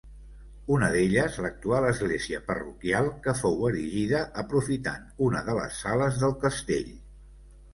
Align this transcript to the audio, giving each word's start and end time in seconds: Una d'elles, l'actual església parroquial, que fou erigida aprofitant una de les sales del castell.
Una 0.75 0.87
d'elles, 0.93 1.35
l'actual 1.45 1.85
església 1.89 2.39
parroquial, 2.47 3.09
que 3.27 3.35
fou 3.41 3.61
erigida 3.69 4.23
aprofitant 4.45 5.05
una 5.29 5.45
de 5.51 5.59
les 5.61 5.79
sales 5.85 6.19
del 6.25 6.35
castell. 6.47 6.91